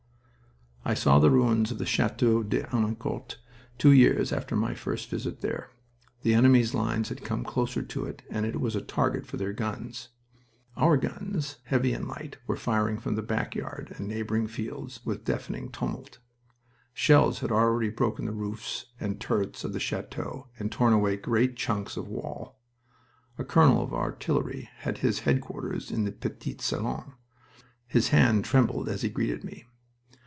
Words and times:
I 0.83 0.95
saw 0.95 1.19
the 1.19 1.29
ruins 1.29 1.69
of 1.71 1.77
the 1.77 1.85
Chateau 1.85 2.41
de 2.41 2.63
Henencourt 2.63 3.35
two 3.77 3.91
years 3.91 4.33
after 4.33 4.55
my 4.55 4.73
first 4.73 5.09
visit 5.11 5.39
there. 5.41 5.69
The 6.23 6.33
enemy's 6.33 6.73
line 6.73 7.03
had 7.03 7.23
come 7.23 7.43
closer 7.43 7.83
to 7.83 8.05
it 8.05 8.23
and 8.31 8.47
it 8.47 8.59
was 8.59 8.75
a 8.75 8.81
target 8.81 9.27
for 9.27 9.37
their 9.37 9.53
guns. 9.53 10.09
Our 10.75 10.97
guns 10.97 11.57
heavy 11.65 11.93
and 11.93 12.07
light 12.07 12.37
were 12.47 12.57
firing 12.57 12.97
from 12.97 13.13
the 13.15 13.21
back 13.21 13.53
yard 13.53 13.93
and 13.95 14.07
neighboring 14.07 14.47
fields, 14.47 15.01
with 15.05 15.23
deafening 15.23 15.69
tumult. 15.71 16.17
Shells 16.95 17.39
had 17.39 17.51
already 17.51 17.91
broken 17.91 18.25
the 18.25 18.31
roofs 18.31 18.85
and 18.99 19.21
turrets 19.21 19.63
of 19.63 19.73
the 19.73 19.79
chateau 19.79 20.47
and 20.57 20.71
torn 20.71 20.93
away 20.93 21.15
great 21.15 21.55
chunks 21.55 21.95
of 21.95 22.07
wall. 22.07 22.59
A 23.37 23.43
colonel 23.45 23.83
of 23.83 23.93
artillery 23.93 24.67
had 24.77 24.97
his 24.97 25.19
headquarters 25.19 25.91
in 25.91 26.05
the 26.05 26.11
petit 26.11 26.57
salon. 26.59 27.13
His 27.87 28.07
hand 28.09 28.45
trembled 28.45 28.89
as 28.89 29.03
he 29.03 29.09
greeted 29.09 29.43
me. 29.43 29.65